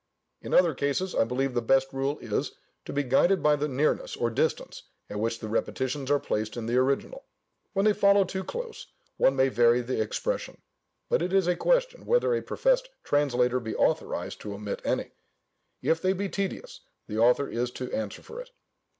In 0.41 0.51
other 0.51 0.73
cases, 0.73 1.13
I 1.13 1.25
believe 1.25 1.53
the 1.53 1.61
best 1.61 1.93
rule 1.93 2.17
is, 2.23 2.53
to 2.85 2.91
be 2.91 3.03
guided 3.03 3.43
by 3.43 3.55
the 3.55 3.67
nearness, 3.67 4.15
or 4.17 4.31
distance, 4.31 4.81
at 5.11 5.19
which 5.19 5.37
the 5.37 5.47
repetitions 5.47 6.09
are 6.09 6.17
placed 6.17 6.57
in 6.57 6.65
the 6.65 6.75
original: 6.77 7.25
when 7.73 7.85
they 7.85 7.93
follow 7.93 8.23
too 8.23 8.43
close, 8.43 8.87
one 9.17 9.35
may 9.35 9.47
vary 9.47 9.81
the 9.81 10.01
expression; 10.01 10.59
but 11.07 11.21
it 11.21 11.31
is 11.31 11.45
a 11.45 11.55
question, 11.55 12.07
whether 12.07 12.33
a 12.33 12.41
professed 12.41 12.89
translator 13.03 13.59
be 13.59 13.75
authorized 13.75 14.41
to 14.41 14.55
omit 14.55 14.81
any: 14.83 15.11
if 15.83 16.01
they 16.01 16.13
be 16.13 16.29
tedious, 16.29 16.79
the 17.05 17.19
author 17.19 17.47
is 17.47 17.69
to 17.69 17.93
answer 17.93 18.23
for 18.23 18.41
it. 18.41 18.49